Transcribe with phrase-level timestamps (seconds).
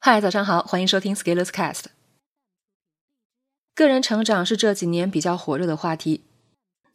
[0.00, 1.86] 嗨，早上好，欢迎收听 Scalers Cast。
[3.74, 6.22] 个人成长是这几年比较火热的话题，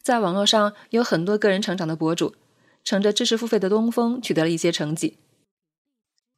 [0.02, 2.34] 在网络上有很多个人成长的博主，
[2.81, 5.18] 乘着知识付费的东风取得了一些成绩。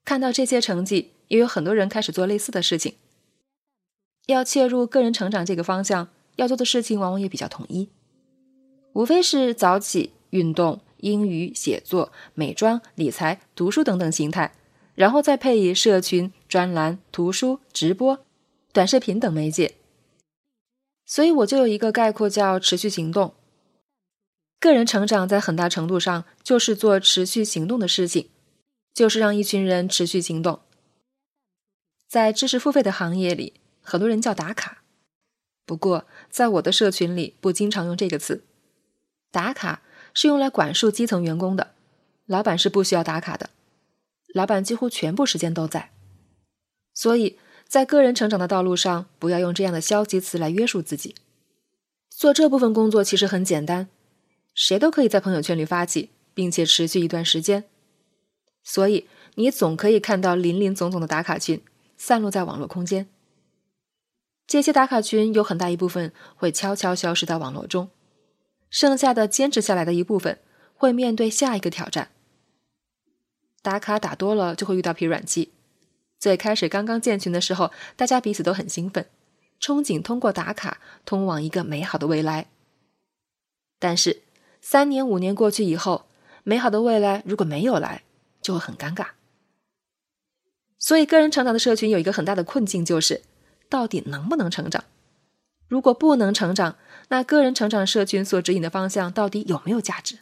[0.03, 2.95] 看到这些成绩，也有很多人开始做类似的事情。
[4.25, 7.89] 要切入个人成长这个方向，要做的事情往往也比较统一，
[8.93, 14.55] 无非是早起、运动、英语、写作、美妆、理财、读书等等形态。
[14.95, 18.25] 然后再配以社群、专栏、图书、直播、
[18.71, 19.75] 短视频等媒介，
[21.05, 23.33] 所以我就有一个概括叫“持续行动”。
[24.57, 28.29] 个人成长在很大程度上就是做持续行动的事情，
[28.93, 30.61] 就是让一群人持续行动。
[32.07, 34.81] 在知识付费的行业里，很多人叫打卡，
[35.65, 38.45] 不过在我的社群里不经常用这个词。
[39.29, 39.81] 打卡
[40.13, 41.73] 是用来管束基层员工的，
[42.25, 43.49] 老板是不需要打卡的。
[44.33, 45.91] 老板几乎全部时间都在，
[46.95, 51.13] 所以在个人成长的道路上，不要用这样的消极词来约束自己。
[52.09, 53.89] 做这部分工作其实很简单，
[54.53, 57.65] 谁都可以在朋友圈里发起，并且持续一段时间。
[58.63, 61.61] 所以你总可以看到林林总总的打卡群
[61.97, 63.07] 散落在网络空间。
[64.47, 67.89] 这些打卡群有很大一部分会悄悄消失在网络中，
[68.69, 70.39] 剩下的坚持下来的一部分
[70.75, 72.11] 会面对下一个挑战。
[73.61, 75.51] 打卡打多了就会遇到疲软期。
[76.19, 79.07] 最开始刚刚建群的时候，大家彼此都很兴奋，
[79.59, 82.47] 憧憬通过打卡通往一个美好的未来。
[83.77, 84.23] 但是
[84.61, 86.05] 三年五年过去以后，
[86.43, 88.03] 美好的未来如果没有来，
[88.41, 89.09] 就会很尴尬。
[90.79, 93.23] 所以个人成长的社群有一个很大的困境，就是
[93.69, 94.83] 到底能不能成长？
[95.67, 96.77] 如果不能成长，
[97.09, 100.19] 那个人成长社群所指引的方向到底有没有价值？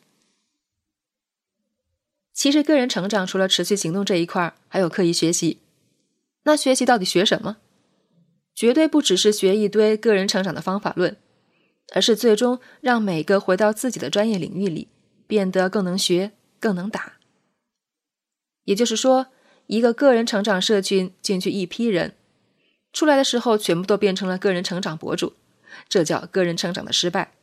[2.33, 5.59] 其实，个人成长除了持续行动这一块，还有刻意学习。
[6.44, 7.58] 那学习到底学什么？
[8.53, 11.17] 绝对不只是学一堆个人成长的方法论，
[11.94, 14.89] 而是最终让每个回到自己的专业领域里，
[15.26, 17.14] 变得更能学、更能打。
[18.65, 19.27] 也就是说，
[19.67, 22.15] 一个个人成长社群进去一批人，
[22.92, 25.33] 出来的时候全部都变成了个人成长博主，
[25.89, 27.33] 这叫个人成长的失败。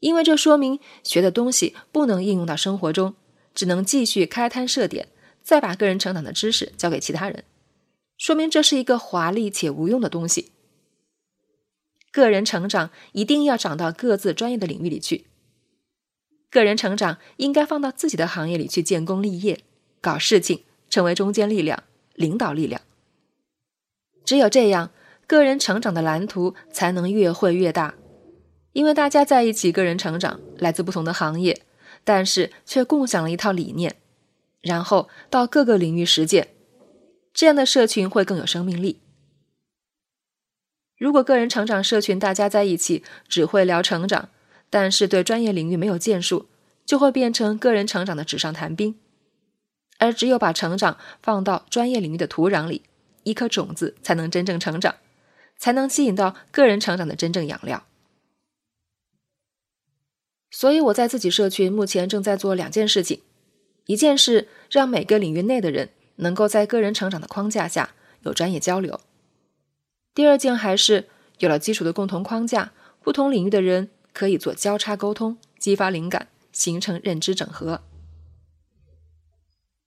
[0.00, 3.14] 因为这说明学的东西不能应用到生活中。
[3.54, 5.08] 只能继续开摊设点，
[5.42, 7.42] 再把个人成长的知识交给其他人，
[8.26, 10.50] 说明这是一个华丽且无用的东西。
[12.10, 15.28] 个人成长一定要长到各自专业的领域里去。
[16.50, 19.60] 个人成长应该放到自己的行业里去建功立业，
[20.00, 21.84] 搞事情，成为中坚力量、
[22.14, 22.82] 领导力量。
[24.24, 24.90] 只有这样，
[25.28, 27.94] 个人成长的蓝图才能越绘越大。
[28.72, 31.62] 因为大家在一起，个人成长来自不同的行业。
[32.02, 33.94] 但是却共享了一套理念，
[34.62, 36.55] 然后到各个领域实践，
[37.36, 38.98] 这样的社群会更有生命力。
[40.96, 44.30] 如果个人成长社群大家在一起只会聊成长，
[44.70, 46.48] 但是对专业领域没有建树，
[46.86, 48.98] 就会变成个人成长的纸上谈兵。
[49.98, 52.84] 而只有把成长放到专业领域的土壤里，
[53.24, 54.94] 一颗种子才能真正成长，
[55.58, 57.84] 才能吸引到个人成长的真正养料。
[60.50, 63.20] 所以我在自己社群目前正在做两件事情，
[63.84, 69.00] 一件事让每个领域内的人能够在个人成长的框架下有专业交流；
[70.14, 72.72] 第二件还是有了基础的共同框架，
[73.02, 77.82] 不同领域的人可以做交叉沟通，激发灵感，形成认知整合。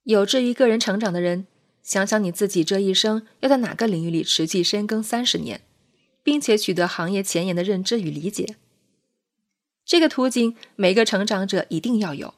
[0.04, 1.46] 有志于个人成长的人，
[1.82, 5.60] 想想你自己这一生要在哪个领域里持续深耕三十年，
[6.22, 8.56] 并且取得行业前沿的认知与理解。
[9.84, 12.34] 这个途径，每个成长者一定要有。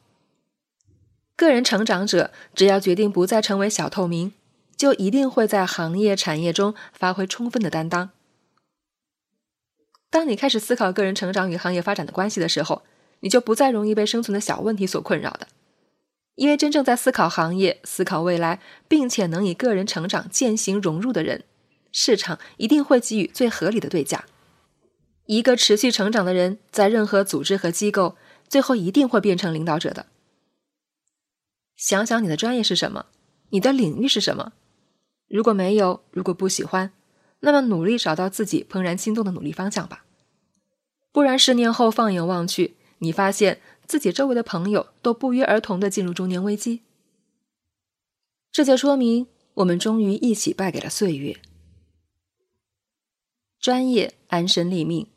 [1.42, 4.32] 个人成长者只要决定不再成为小透明，
[4.76, 8.10] 就一定会在行业产业中发挥充分的担当。
[10.08, 12.82] 当你开始思考个人成长与行业发展的关系的时候，
[13.18, 15.48] 你就不再容易被生存的小问题所困扰的，
[16.36, 21.42] 因为真正在思考行业、思考未来，并且能以个人成长践行融入的人，
[21.90, 24.26] 市场一定会给予最合理的对价。
[25.26, 28.14] 一个持续成长的人，在任何组织和机构，
[28.48, 30.06] 最后一定会变成领导者的。
[31.82, 33.06] 想想你的专业是什么，
[33.50, 34.52] 你的领域是什么？
[35.26, 36.92] 如果没有，如果不喜欢，
[37.40, 40.04] 那么努力找到自己怦然心动的努力方向吧。
[41.10, 46.82] 不然，十年后放眼望去，你发现自己周围的朋友都不约而同的进入中年危机，
[48.52, 51.36] 这就说明我们终于一起败给了岁月。
[53.58, 55.08] 专业安身立命。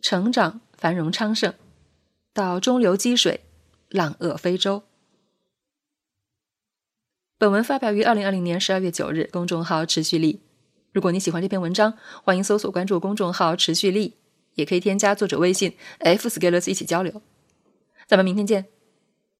[0.00, 1.54] 成长繁荣昌盛，
[2.32, 3.44] 到中流击水，
[3.88, 4.82] 浪遏飞舟。
[7.40, 10.40] 本文发表于二零二零年十二月九日，公众号持续力。
[10.92, 11.94] 如果你喜欢这篇文章，
[12.24, 14.16] 欢迎搜索关注公众号持续力，
[14.56, 17.22] 也可以添加作者微信 f scalers 一起交流。
[18.08, 18.66] 咱们明天见。